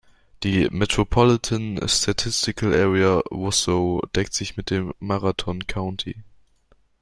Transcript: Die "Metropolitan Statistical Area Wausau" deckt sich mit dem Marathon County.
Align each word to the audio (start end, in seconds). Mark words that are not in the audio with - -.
Die 0.41 0.67
"Metropolitan 0.71 1.79
Statistical 1.87 2.73
Area 2.73 3.21
Wausau" 3.29 4.01
deckt 4.15 4.33
sich 4.33 4.57
mit 4.57 4.71
dem 4.71 4.95
Marathon 4.99 5.67
County. 5.67 6.15